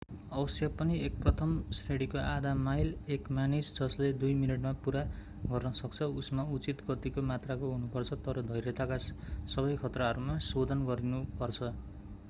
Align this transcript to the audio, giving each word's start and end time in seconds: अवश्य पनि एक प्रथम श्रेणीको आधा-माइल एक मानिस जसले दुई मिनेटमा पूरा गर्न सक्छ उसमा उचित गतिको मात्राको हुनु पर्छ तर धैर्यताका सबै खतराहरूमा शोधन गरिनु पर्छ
अवश्य 0.33 0.67
पनि 0.77 0.95
एक 1.07 1.17
प्रथम 1.25 1.51
श्रेणीको 1.79 2.17
आधा-माइल 2.21 2.87
एक 3.17 3.29
मानिस 3.39 3.69
जसले 3.75 4.09
दुई 4.23 4.33
मिनेटमा 4.39 4.71
पूरा 4.87 5.03
गर्न 5.51 5.71
सक्छ 5.81 6.09
उसमा 6.23 6.47
उचित 6.57 6.83
गतिको 6.89 7.27
मात्राको 7.33 7.71
हुनु 7.75 7.93
पर्छ 7.97 8.19
तर 8.29 8.43
धैर्यताका 8.49 9.01
सबै 9.05 9.77
खतराहरूमा 9.85 10.41
शोधन 10.49 10.85
गरिनु 10.91 11.23
पर्छ 11.39 11.73